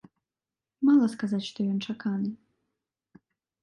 [0.89, 2.29] Мала сказаць, што ён чаканы.